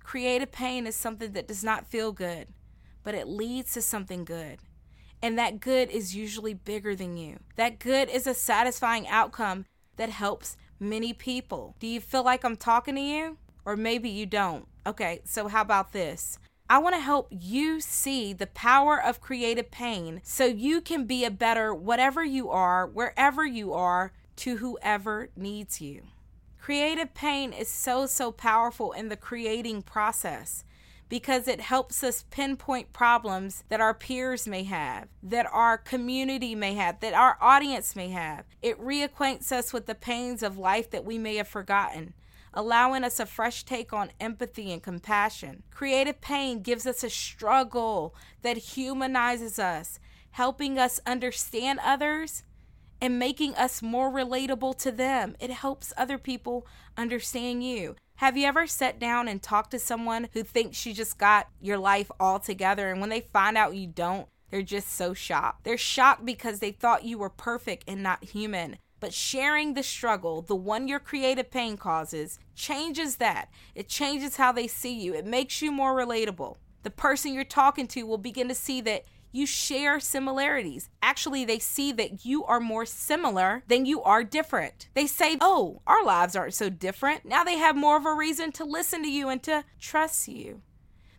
Creative 0.03 0.51
pain 0.51 0.85
is 0.85 0.95
something 0.95 1.31
that 1.33 1.47
does 1.47 1.63
not 1.63 1.87
feel 1.87 2.11
good, 2.11 2.49
but 3.03 3.15
it 3.15 3.27
leads 3.27 3.73
to 3.73 3.81
something 3.81 4.25
good. 4.25 4.59
And 5.23 5.39
that 5.39 5.59
good 5.59 5.89
is 5.89 6.15
usually 6.15 6.53
bigger 6.53 6.95
than 6.95 7.17
you. 7.17 7.39
That 7.55 7.79
good 7.79 8.09
is 8.09 8.27
a 8.27 8.35
satisfying 8.35 9.07
outcome 9.07 9.65
that 9.95 10.09
helps 10.09 10.55
many 10.79 11.13
people. 11.13 11.75
Do 11.79 11.87
you 11.87 11.99
feel 12.01 12.23
like 12.23 12.43
I'm 12.43 12.57
talking 12.57 12.95
to 12.95 13.01
you? 13.01 13.37
Or 13.65 13.77
maybe 13.77 14.09
you 14.09 14.25
don't. 14.25 14.67
Okay, 14.85 15.21
so 15.23 15.47
how 15.47 15.61
about 15.61 15.93
this? 15.93 16.37
I 16.69 16.77
want 16.79 16.95
to 16.95 17.01
help 17.01 17.27
you 17.29 17.79
see 17.79 18.33
the 18.33 18.47
power 18.47 19.01
of 19.01 19.21
creative 19.21 19.69
pain 19.69 20.21
so 20.23 20.45
you 20.45 20.81
can 20.81 21.05
be 21.05 21.23
a 21.23 21.31
better 21.31 21.73
whatever 21.73 22.23
you 22.23 22.49
are, 22.49 22.87
wherever 22.87 23.45
you 23.45 23.73
are, 23.73 24.11
to 24.37 24.57
whoever 24.57 25.29
needs 25.35 25.79
you. 25.81 26.03
Creative 26.59 27.13
pain 27.13 27.53
is 27.53 27.67
so, 27.67 28.05
so 28.05 28.31
powerful 28.31 28.91
in 28.93 29.09
the 29.09 29.17
creating 29.17 29.81
process 29.81 30.63
because 31.13 31.47
it 31.47 31.61
helps 31.61 32.03
us 32.03 32.25
pinpoint 32.31 32.91
problems 32.91 33.63
that 33.69 33.79
our 33.79 33.93
peers 33.93 34.47
may 34.47 34.63
have, 34.63 35.07
that 35.21 35.45
our 35.53 35.77
community 35.77 36.55
may 36.55 36.73
have, 36.73 36.99
that 37.01 37.13
our 37.13 37.37
audience 37.39 37.95
may 37.95 38.09
have. 38.09 38.43
It 38.63 38.81
reacquaints 38.81 39.51
us 39.51 39.71
with 39.71 39.85
the 39.85 39.93
pains 39.93 40.41
of 40.41 40.57
life 40.57 40.89
that 40.89 41.05
we 41.05 41.19
may 41.19 41.35
have 41.35 41.47
forgotten 41.47 42.15
allowing 42.55 43.03
us 43.03 43.19
a 43.19 43.27
fresh 43.27 43.63
take 43.63 43.93
on 43.93 44.11
empathy 44.19 44.71
and 44.71 44.81
compassion. 44.81 45.61
Creative 45.69 46.19
pain 46.19 46.61
gives 46.61 46.87
us 46.87 47.03
a 47.03 47.09
struggle 47.11 48.15
that 48.41 48.57
humanizes 48.57 49.59
us, 49.59 49.99
helping 50.31 50.79
us 50.79 50.99
understand 51.05 51.79
others 51.83 52.43
and 52.99 53.19
making 53.19 53.53
us 53.55 53.83
more 53.83 54.11
relatable 54.11 54.77
to 54.79 54.91
them. 54.91 55.35
It 55.39 55.51
helps 55.51 55.93
other 55.95 56.17
people 56.17 56.65
understand 56.97 57.63
you. 57.63 57.95
Have 58.17 58.37
you 58.37 58.45
ever 58.45 58.67
sat 58.67 58.99
down 58.99 59.27
and 59.27 59.41
talked 59.41 59.71
to 59.71 59.79
someone 59.79 60.29
who 60.33 60.43
thinks 60.43 60.85
you 60.85 60.93
just 60.93 61.17
got 61.17 61.49
your 61.59 61.77
life 61.77 62.11
all 62.19 62.39
together 62.39 62.89
and 62.89 63.01
when 63.01 63.09
they 63.09 63.21
find 63.21 63.57
out 63.57 63.75
you 63.75 63.87
don't, 63.87 64.27
they're 64.49 64.61
just 64.61 64.93
so 64.93 65.13
shocked. 65.13 65.63
They're 65.63 65.77
shocked 65.77 66.25
because 66.25 66.59
they 66.59 66.71
thought 66.71 67.03
you 67.03 67.17
were 67.17 67.29
perfect 67.29 67.85
and 67.87 68.03
not 68.03 68.23
human. 68.23 68.77
But 68.99 69.13
sharing 69.13 69.73
the 69.73 69.83
struggle, 69.83 70.41
the 70.41 70.55
one 70.55 70.87
your 70.87 70.99
creative 70.99 71.51
pain 71.51 71.75
causes, 71.75 72.39
changes 72.55 73.17
that. 73.17 73.49
It 73.75 73.89
changes 73.89 74.37
how 74.37 74.51
they 74.51 74.67
see 74.67 74.93
you. 74.93 75.13
It 75.13 75.25
makes 75.25 75.61
you 75.61 75.71
more 75.71 75.95
relatable. 75.95 76.57
The 76.83 76.91
person 76.91 77.33
you're 77.33 77.43
talking 77.43 77.87
to 77.87 78.03
will 78.03 78.17
begin 78.17 78.47
to 78.47 78.55
see 78.55 78.79
that 78.81 79.05
you 79.33 79.47
share 79.47 79.99
similarities. 79.99 80.89
Actually, 81.01 81.43
they 81.43 81.59
see 81.59 81.91
that 81.91 82.23
you 82.23 82.45
are 82.45 82.59
more 82.59 82.85
similar 82.85 83.63
than 83.67 83.85
you 83.85 84.01
are 84.03 84.23
different. 84.23 84.87
They 84.93 85.07
say, 85.07 85.37
Oh, 85.41 85.81
our 85.85 86.05
lives 86.05 86.35
aren't 86.35 86.53
so 86.53 86.69
different. 86.69 87.25
Now 87.25 87.43
they 87.43 87.57
have 87.57 87.75
more 87.75 87.97
of 87.97 88.05
a 88.05 88.13
reason 88.13 88.51
to 88.53 88.63
listen 88.63 89.01
to 89.01 89.09
you 89.09 89.27
and 89.27 89.41
to 89.43 89.65
trust 89.79 90.27
you. 90.27 90.61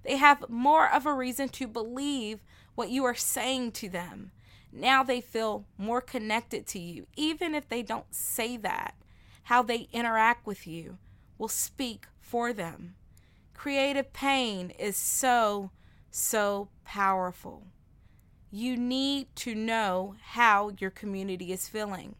They 0.05 0.17
have 0.17 0.49
more 0.49 0.89
of 0.89 1.07
a 1.07 1.13
reason 1.13 1.49
to 1.51 1.67
believe 1.67 2.39
what 2.77 2.89
you 2.89 3.05
are 3.05 3.15
saying 3.15 3.73
to 3.73 3.89
them. 3.89 4.31
Now 4.73 5.03
they 5.03 5.21
feel 5.21 5.67
more 5.77 6.01
connected 6.01 6.67
to 6.69 6.79
you, 6.79 7.07
even 7.17 7.55
if 7.55 7.69
they 7.69 7.83
don't 7.83 8.15
say 8.15 8.57
that. 8.59 8.95
How 9.45 9.63
they 9.63 9.89
interact 9.93 10.47
with 10.47 10.67
you 10.67 10.99
will 11.37 11.49
speak 11.49 12.07
for 12.21 12.53
them. 12.53 12.95
Creative 13.55 14.13
pain 14.13 14.71
is 14.71 14.97
so, 14.97 15.71
so 16.11 16.69
powerful. 16.85 17.67
You 18.57 18.77
need 18.77 19.35
to 19.35 19.53
know 19.53 20.15
how 20.23 20.71
your 20.79 20.93
community 20.93 21.51
is 21.51 21.67
feeling. 21.67 22.15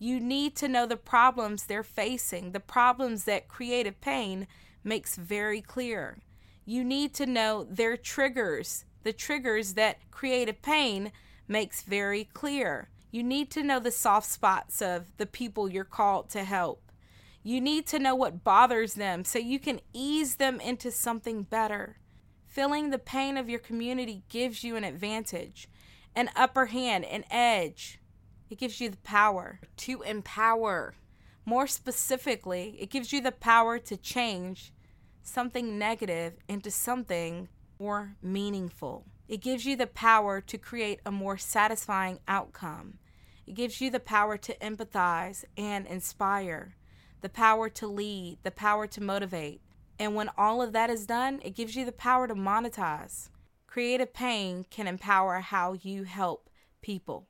You 0.00 0.18
need 0.18 0.56
to 0.56 0.66
know 0.66 0.84
the 0.84 0.96
problems 0.96 1.62
they're 1.62 1.84
facing, 1.84 2.50
the 2.50 2.58
problems 2.58 3.22
that 3.26 3.46
creative 3.46 4.00
pain 4.00 4.48
makes 4.82 5.14
very 5.14 5.60
clear. 5.60 6.18
You 6.64 6.82
need 6.82 7.14
to 7.14 7.24
know 7.24 7.62
their 7.70 7.96
triggers, 7.96 8.84
the 9.04 9.12
triggers 9.12 9.74
that 9.74 10.10
creative 10.10 10.60
pain 10.60 11.12
makes 11.46 11.82
very 11.82 12.24
clear. 12.24 12.88
You 13.12 13.22
need 13.22 13.52
to 13.52 13.62
know 13.62 13.78
the 13.78 13.92
soft 13.92 14.28
spots 14.28 14.82
of 14.82 15.16
the 15.18 15.26
people 15.26 15.70
you're 15.70 15.84
called 15.84 16.30
to 16.30 16.42
help. 16.42 16.90
You 17.44 17.60
need 17.60 17.86
to 17.86 18.00
know 18.00 18.16
what 18.16 18.42
bothers 18.42 18.94
them 18.94 19.24
so 19.24 19.38
you 19.38 19.60
can 19.60 19.80
ease 19.92 20.34
them 20.34 20.58
into 20.60 20.90
something 20.90 21.44
better. 21.44 21.98
Feeling 22.50 22.90
the 22.90 22.98
pain 22.98 23.36
of 23.36 23.48
your 23.48 23.60
community 23.60 24.24
gives 24.28 24.64
you 24.64 24.74
an 24.74 24.82
advantage, 24.82 25.68
an 26.16 26.30
upper 26.34 26.66
hand, 26.66 27.04
an 27.04 27.22
edge. 27.30 28.00
It 28.50 28.58
gives 28.58 28.80
you 28.80 28.88
the 28.88 28.96
power 28.96 29.60
to 29.76 30.02
empower. 30.02 30.94
More 31.46 31.68
specifically, 31.68 32.76
it 32.80 32.90
gives 32.90 33.12
you 33.12 33.20
the 33.20 33.30
power 33.30 33.78
to 33.78 33.96
change 33.96 34.72
something 35.22 35.78
negative 35.78 36.38
into 36.48 36.72
something 36.72 37.48
more 37.78 38.16
meaningful. 38.20 39.06
It 39.28 39.42
gives 39.42 39.64
you 39.64 39.76
the 39.76 39.86
power 39.86 40.40
to 40.40 40.58
create 40.58 40.98
a 41.06 41.12
more 41.12 41.38
satisfying 41.38 42.18
outcome. 42.26 42.98
It 43.46 43.54
gives 43.54 43.80
you 43.80 43.92
the 43.92 44.00
power 44.00 44.36
to 44.36 44.58
empathize 44.58 45.44
and 45.56 45.86
inspire, 45.86 46.74
the 47.20 47.28
power 47.28 47.68
to 47.68 47.86
lead, 47.86 48.38
the 48.42 48.50
power 48.50 48.88
to 48.88 49.00
motivate. 49.00 49.60
And 50.00 50.14
when 50.14 50.30
all 50.38 50.62
of 50.62 50.72
that 50.72 50.88
is 50.88 51.04
done, 51.04 51.40
it 51.44 51.54
gives 51.54 51.76
you 51.76 51.84
the 51.84 51.92
power 51.92 52.26
to 52.26 52.34
monetize. 52.34 53.28
Creative 53.66 54.12
pain 54.12 54.64
can 54.70 54.86
empower 54.86 55.40
how 55.40 55.74
you 55.74 56.04
help 56.04 56.48
people 56.80 57.28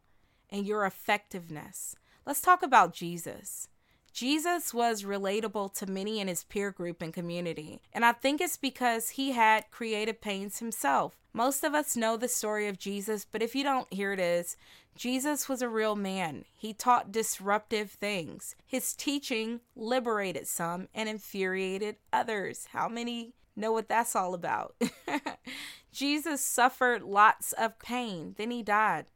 and 0.49 0.65
your 0.65 0.87
effectiveness. 0.87 1.97
Let's 2.25 2.41
talk 2.41 2.63
about 2.63 2.95
Jesus. 2.95 3.69
Jesus 4.13 4.75
was 4.75 5.05
relatable 5.05 5.73
to 5.75 5.87
many 5.87 6.21
in 6.21 6.29
his 6.29 6.45
peer 6.45 6.71
group 6.71 7.01
and 7.01 7.15
community, 7.15 7.81
and 7.93 8.05
I 8.05 8.13
think 8.13 8.41
it's 8.41 8.57
because 8.57 9.11
he 9.11 9.33
had 9.33 9.71
creative 9.71 10.21
pains 10.21 10.59
himself. 10.59 11.17
Most 11.33 11.63
of 11.63 11.75
us 11.75 11.97
know 11.97 12.17
the 12.17 12.29
story 12.29 12.67
of 12.67 12.79
Jesus, 12.79 13.25
but 13.25 13.43
if 13.43 13.55
you 13.55 13.63
don't, 13.63 13.93
here 13.93 14.13
it 14.13 14.19
is. 14.19 14.57
Jesus 14.97 15.49
was 15.49 15.63
a 15.63 15.69
real 15.69 15.95
man. 15.95 16.45
He 16.57 16.75
taught 16.75 17.13
disruptive 17.13 17.93
things. 17.93 18.57
His 18.67 18.95
teaching 18.95 19.61
liberated 19.77 20.49
some 20.49 20.89
and 20.93 21.09
infuriated 21.09 21.97
others. 22.13 22.69
How 22.73 22.89
many 22.89 23.35
know 23.55 23.73
what 23.73 23.89
that's 23.89 24.17
all 24.17 24.35
about? 24.35 24.75
Jesus 25.93 26.41
suffered 26.41 27.03
lots 27.03 27.53
of 27.53 27.79
pain, 27.79 28.35
then 28.37 28.51
he 28.51 28.63
died. 28.63 29.07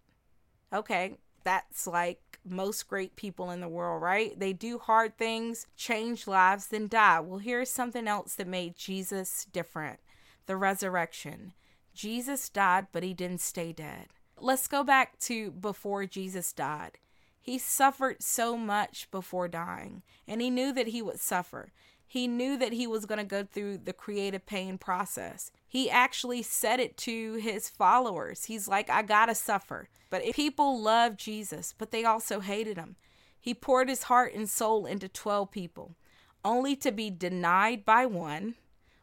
Okay, 0.72 1.18
that's 1.44 1.86
like 1.86 2.20
most 2.46 2.88
great 2.88 3.16
people 3.16 3.50
in 3.50 3.60
the 3.60 3.68
world, 3.68 4.02
right? 4.02 4.38
They 4.38 4.52
do 4.52 4.78
hard 4.78 5.16
things, 5.16 5.66
change 5.76 6.26
lives, 6.26 6.68
then 6.68 6.88
die. 6.88 7.20
Well, 7.20 7.38
here's 7.38 7.70
something 7.70 8.06
else 8.06 8.34
that 8.34 8.46
made 8.46 8.76
Jesus 8.76 9.46
different 9.52 10.00
the 10.46 10.56
resurrection. 10.56 11.54
Jesus 11.94 12.48
died, 12.48 12.88
but 12.92 13.02
he 13.02 13.14
didn't 13.14 13.40
stay 13.40 13.72
dead. 13.72 14.08
Let's 14.38 14.66
go 14.66 14.84
back 14.84 15.18
to 15.20 15.52
before 15.52 16.04
Jesus 16.06 16.52
died. 16.52 16.98
He 17.40 17.58
suffered 17.58 18.22
so 18.22 18.56
much 18.56 19.10
before 19.10 19.48
dying, 19.48 20.02
and 20.26 20.40
he 20.40 20.50
knew 20.50 20.72
that 20.72 20.88
he 20.88 21.02
would 21.02 21.20
suffer. 21.20 21.72
He 22.06 22.26
knew 22.26 22.56
that 22.58 22.72
he 22.72 22.86
was 22.86 23.06
going 23.06 23.18
to 23.18 23.24
go 23.24 23.44
through 23.44 23.78
the 23.78 23.92
creative 23.92 24.46
pain 24.46 24.78
process. 24.78 25.50
He 25.74 25.90
actually 25.90 26.42
said 26.42 26.78
it 26.78 26.96
to 26.98 27.32
his 27.34 27.68
followers. 27.68 28.44
He's 28.44 28.68
like, 28.68 28.88
I 28.88 29.02
got 29.02 29.26
to 29.26 29.34
suffer. 29.34 29.88
But 30.08 30.22
people 30.32 30.80
loved 30.80 31.18
Jesus, 31.18 31.74
but 31.76 31.90
they 31.90 32.04
also 32.04 32.38
hated 32.38 32.76
him. 32.76 32.94
He 33.40 33.54
poured 33.54 33.88
his 33.88 34.04
heart 34.04 34.34
and 34.34 34.48
soul 34.48 34.86
into 34.86 35.08
12 35.08 35.50
people, 35.50 35.96
only 36.44 36.76
to 36.76 36.92
be 36.92 37.10
denied 37.10 37.84
by 37.84 38.06
one, 38.06 38.54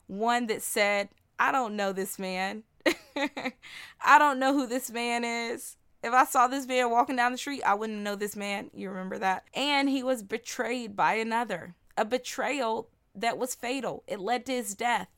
one 0.08 0.48
that 0.48 0.62
said, 0.62 1.10
I 1.38 1.52
don't 1.52 1.76
know 1.76 1.92
this 1.92 2.18
man. 2.18 2.64
I 3.18 4.18
don't 4.18 4.40
know 4.40 4.54
who 4.54 4.66
this 4.66 4.90
man 4.90 5.26
is. 5.26 5.76
If 6.02 6.14
I 6.14 6.24
saw 6.24 6.48
this 6.48 6.66
man 6.68 6.90
walking 6.90 7.18
down 7.18 7.34
the 7.34 7.38
street, 7.38 7.64
I 7.64 7.74
wouldn't 7.74 8.00
know 8.00 8.16
this 8.16 8.38
man. 8.38 8.72
You 8.74 8.92
remember 8.92 9.18
that? 9.18 9.44
And 9.54 9.90
he 9.90 10.04
was 10.04 10.24
betrayed 10.24 10.96
by 10.96 11.16
another, 11.16 11.76
a 11.98 12.06
betrayal 12.06 12.88
that 13.14 13.38
was 13.38 13.56
fatal. 13.56 14.06
It 14.08 14.22
led 14.22 14.46
to 14.46 14.54
his 14.54 14.74
death. 14.74 15.10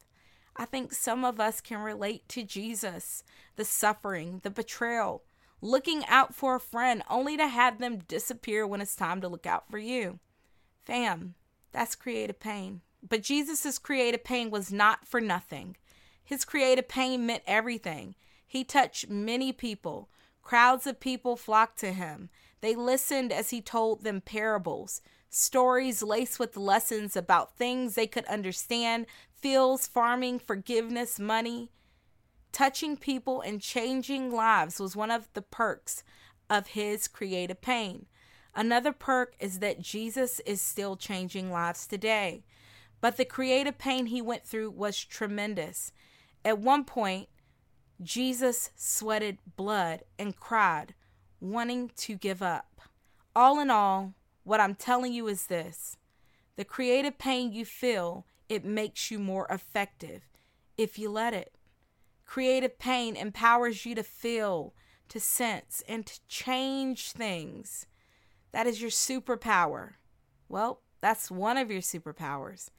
I 0.56 0.66
think 0.66 0.94
some 0.94 1.26
of 1.26 1.40
us 1.40 1.62
can 1.62 1.80
relate 1.80 2.28
to 2.30 2.44
Jesus, 2.44 3.24
the 3.56 3.66
suffering, 3.66 4.42
the 4.44 4.50
betrayal, 4.50 5.24
looking 5.62 6.06
out 6.06 6.36
for 6.36 6.56
a 6.56 6.60
friend 6.60 7.04
only 7.10 7.38
to 7.38 7.48
have 7.48 7.80
them 7.80 8.00
disappear 8.08 8.68
when 8.68 8.82
it's 8.82 8.96
time 8.96 9.22
to 9.22 9.28
look 9.28 9.46
out 9.46 9.70
for 9.70 9.80
you. 9.80 10.20
Fam, 10.84 11.36
that's 11.72 11.96
creative 11.96 12.40
pain. 12.40 12.82
But 13.08 13.24
Jesus' 13.24 13.80
creative 13.80 14.24
pain 14.24 14.52
was 14.52 14.72
not 14.72 15.08
for 15.08 15.20
nothing. 15.20 15.76
His 16.24 16.46
creative 16.46 16.88
pain 16.88 17.26
meant 17.26 17.44
everything. 17.46 18.16
He 18.46 18.64
touched 18.64 19.10
many 19.10 19.52
people. 19.52 20.10
Crowds 20.42 20.86
of 20.86 21.00
people 21.00 21.36
flocked 21.36 21.80
to 21.80 21.92
him. 21.94 22.30
They 22.62 22.76
listened 22.76 23.32
as 23.34 23.50
he 23.50 23.62
told 23.62 24.04
them 24.04 24.22
parables, 24.22 25.02
stories 25.34 26.04
laced 26.04 26.40
with 26.40 26.56
lessons 26.56 27.16
about 27.16 27.56
things 27.58 27.96
they 27.96 28.08
could 28.08 28.26
understand 28.26 29.06
fields, 29.36 29.88
farming, 29.88 30.40
forgiveness, 30.40 31.20
money. 31.20 31.72
Touching 32.52 32.96
people 32.96 33.42
and 33.42 33.60
changing 33.60 34.32
lives 34.32 34.80
was 34.80 34.96
one 34.96 35.10
of 35.10 35.28
the 35.34 35.42
perks 35.42 36.04
of 36.50 36.68
his 36.68 37.08
creative 37.08 37.62
pain. 37.62 38.06
Another 38.56 38.92
perk 38.92 39.34
is 39.40 39.60
that 39.60 39.82
Jesus 39.82 40.40
is 40.46 40.62
still 40.62 40.96
changing 40.96 41.52
lives 41.52 41.88
today. 41.88 42.44
But 43.02 43.18
the 43.18 43.26
creative 43.26 43.78
pain 43.78 44.06
he 44.06 44.22
went 44.22 44.46
through 44.46 44.72
was 44.72 45.04
tremendous. 45.04 45.92
At 46.46 46.60
one 46.60 46.86
point, 46.86 47.28
Jesus 48.02 48.70
sweated 48.76 49.40
blood 49.56 50.04
and 50.20 50.36
cried, 50.36 50.94
wanting 51.42 51.92
to 51.98 52.16
give 52.16 52.42
up. 52.42 52.82
All 53.36 53.60
in 53.60 53.72
all, 53.72 54.14
what 54.44 54.60
I'm 54.60 54.76
telling 54.76 55.14
you 55.14 55.28
is 55.28 55.48
this 55.48 55.98
the 56.56 56.66
creative 56.66 57.18
pain 57.18 57.52
you 57.52 57.66
feel, 57.66 58.26
it 58.48 58.64
makes 58.64 59.10
you 59.10 59.18
more 59.20 59.48
effective 59.50 60.22
if 60.78 61.00
you 61.00 61.10
let 61.10 61.34
it. 61.34 61.56
Creative 62.26 62.78
pain 62.78 63.16
empowers 63.16 63.86
you 63.86 63.96
to 63.96 64.04
feel, 64.04 64.74
to 65.10 65.20
sense, 65.20 65.84
and 65.88 66.06
to 66.06 66.20
change 66.28 67.12
things. 67.12 67.88
That 68.52 68.68
is 68.68 68.82
your 68.82 68.92
superpower. 68.92 69.94
Well, 70.48 70.82
that's 71.02 71.32
one 71.32 71.58
of 71.58 71.72
your 71.72 71.82
superpowers. 71.82 72.70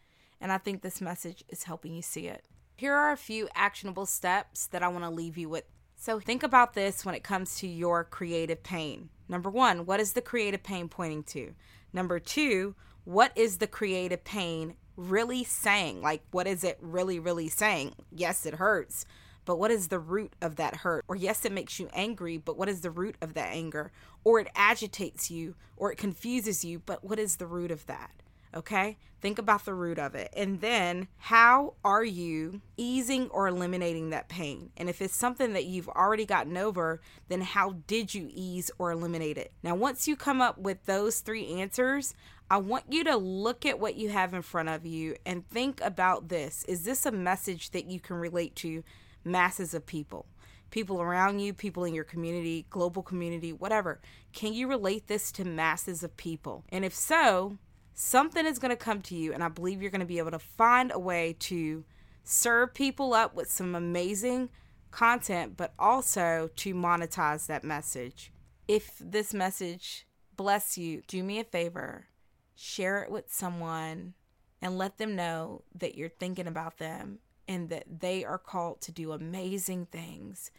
And 0.41 0.53
I 0.53 0.59
think 0.59 0.83
this 0.83 1.01
message 1.01 1.45
is 1.49 1.65
helping 1.65 1.95
you 1.95 2.03
see 2.03 2.27
it. 2.27 2.45
Here 2.77 2.95
are 2.95 3.13
a 3.13 3.17
few 3.17 3.49
actionable 3.55 4.07
steps 4.07 4.67
that 4.69 4.83
I 4.83 4.89
want 4.89 5.05
to 5.05 5.11
leave 5.11 5.37
you 5.37 5.49
with. 5.49 5.65
So 5.97 6.21
think 6.21 6.43
about 6.43 6.75
this 6.75 7.05
when 7.05 7.15
it 7.15 7.23
comes 7.23 7.57
to 7.59 7.67
your 7.67 8.05
creative 8.05 8.63
pain. 8.63 9.11
Number 9.29 9.51
one, 9.51 9.87
what 9.87 10.01
is 10.01 10.13
the 10.13 10.21
creative 10.21 10.63
pain 10.63 10.89
pointing 10.89 11.23
to? 11.25 11.55
Number 11.93 12.19
two, 12.19 12.75
what 13.05 13.33
is 13.37 13.59
the 13.59 13.67
creative 13.67 14.25
pain 14.25 14.75
really 14.97 15.45
saying? 15.45 16.03
Like, 16.03 16.23
what 16.31 16.47
is 16.47 16.65
it 16.65 16.79
really, 16.81 17.19
really 17.19 17.49
saying? 17.49 17.95
Yes, 18.11 18.47
it 18.47 18.55
hurts, 18.55 19.07
but 19.45 19.59
what 19.59 19.71
is 19.71 19.89
the 19.89 19.99
root 19.99 20.35
of 20.41 20.57
that 20.57 20.77
hurt? 20.77 21.05
Or, 21.09 21.17
yes, 21.17 21.45
it 21.45 21.53
makes 21.53 21.79
you 21.79 21.89
angry, 21.93 22.39
but 22.39 22.57
what 22.57 22.69
is 22.69 22.81
the 22.81 22.91
root 22.91 23.17
of 23.21 23.35
that 23.35 23.53
anger? 23.53 23.93
Or 24.25 24.41
it 24.41 24.49
agitates 24.55 25.31
you, 25.31 25.55
or 25.77 25.93
it 25.93 25.99
confuses 25.99 26.65
you, 26.65 26.79
but 26.79 27.05
what 27.05 27.19
is 27.19 27.37
the 27.37 27.47
root 27.47 27.71
of 27.71 27.87
that? 27.87 28.11
Okay? 28.55 28.97
Think 29.21 29.39
about 29.39 29.65
the 29.65 29.73
root 29.73 29.99
of 29.99 30.15
it. 30.15 30.31
And 30.37 30.61
then, 30.61 31.09
how 31.17 31.75
are 31.83 32.05
you 32.05 32.61
easing 32.77 33.31
or 33.31 33.49
eliminating 33.49 34.11
that 34.11 34.29
pain? 34.29 34.71
And 34.77 34.91
if 34.91 35.01
it's 35.01 35.17
something 35.17 35.55
that 35.55 35.65
you've 35.65 35.89
already 35.89 36.27
gotten 36.27 36.59
over, 36.59 37.01
then 37.29 37.41
how 37.41 37.77
did 37.87 38.15
you 38.15 38.29
ease 38.31 38.71
or 38.79 38.91
eliminate 38.91 39.39
it? 39.39 39.53
Now, 39.63 39.75
once 39.77 40.07
you 40.07 40.15
come 40.15 40.43
up 40.43 40.59
with 40.59 40.85
those 40.85 41.21
three 41.21 41.55
answers, 41.55 42.15
I 42.51 42.59
want 42.59 42.85
you 42.91 43.03
to 43.05 43.17
look 43.17 43.65
at 43.65 43.81
what 43.81 43.97
you 43.97 44.11
have 44.11 44.35
in 44.35 44.43
front 44.43 44.69
of 44.69 44.85
you 44.85 45.17
and 45.25 45.49
think 45.49 45.81
about 45.81 46.29
this. 46.29 46.63
Is 46.69 46.85
this 46.85 47.07
a 47.07 47.11
message 47.11 47.71
that 47.71 47.87
you 47.87 48.01
can 48.01 48.17
relate 48.17 48.55
to 48.57 48.85
masses 49.25 49.73
of 49.73 49.87
people? 49.87 50.27
People 50.71 51.01
around 51.01 51.39
you, 51.39 51.55
people 51.55 51.85
in 51.85 51.95
your 51.95 52.05
community, 52.05 52.67
global 52.69 53.03
community, 53.03 53.53
whatever. 53.53 54.01
Can 54.33 54.53
you 54.53 54.69
relate 54.69 55.07
this 55.07 55.33
to 55.33 55.45
masses 55.45 56.03
of 56.03 56.17
people? 56.17 56.65
And 56.69 56.85
if 56.85 56.95
so, 56.95 57.57
something 57.95 58.45
is 58.45 58.59
going 58.59 58.71
to 58.71 58.77
come 58.77 59.01
to 59.03 59.15
you, 59.15 59.33
and 59.33 59.43
I 59.43 59.49
believe 59.49 59.81
you're 59.81 59.91
going 59.91 60.01
to 60.01 60.07
be 60.07 60.19
able 60.19 60.33
to 60.33 60.39
find 60.39 60.93
a 60.93 60.99
way 60.99 61.37
to 61.41 61.85
serve 62.25 62.75
people 62.75 63.15
up 63.15 63.35
with 63.35 63.51
some 63.51 63.75
amazing 63.75 64.51
content, 64.91 65.57
but 65.57 65.73
also 65.79 66.51
to 66.57 66.75
monetize 66.75 67.47
that 67.47 67.65
message. 67.65 68.33
If 68.69 68.93
this 68.99 69.35
message 69.35 70.07
bless 70.37 70.77
you, 70.79 71.03
do 71.07 71.23
me 71.23 71.41
a 71.41 71.45
favor, 71.45 72.07
share 72.55 73.03
it 73.03 73.11
with 73.11 73.33
someone 73.33 74.15
and 74.63 74.79
let 74.79 74.99
them 74.99 75.15
know 75.15 75.63
that 75.75 75.97
you're 75.97 76.09
thinking 76.09 76.47
about 76.47 76.79
them 76.79 77.19
and 77.47 77.69
that 77.69 78.01
they 78.01 78.25
are 78.25 78.39
called 78.39 78.81
to 78.81 78.93
do 78.93 79.13
amazing 79.13 79.87
things 79.87 80.51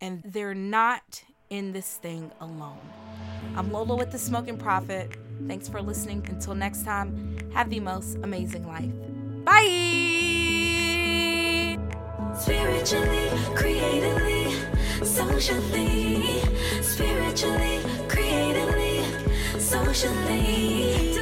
and 0.00 0.22
they're 0.24 0.54
not 0.54 1.22
in 1.48 1.72
this 1.72 1.94
thing 1.96 2.32
alone. 2.40 2.80
I'm 3.56 3.70
Lola 3.70 3.94
with 3.94 4.10
the 4.10 4.18
Smoking 4.18 4.58
Prophet. 4.58 5.16
Thanks 5.46 5.68
for 5.68 5.82
listening. 5.82 6.24
Until 6.28 6.54
next 6.54 6.84
time, 6.84 7.36
have 7.52 7.68
the 7.70 7.80
most 7.80 8.16
amazing 8.22 8.66
life. 8.66 8.92
Bye. 9.44 9.68
Spiritually, 12.38 13.28
creatively, 13.54 14.54
socially, 15.04 16.40
spiritually, 16.80 17.80
creatively, 18.08 19.04
socially. 19.58 21.12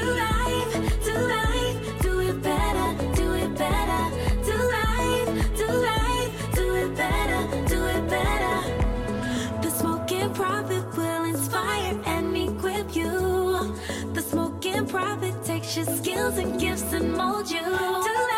Your 15.76 15.86
skills 15.86 16.38
and 16.38 16.58
gifts 16.58 16.92
and 16.92 17.12
mold 17.12 17.48
you. 17.50 18.29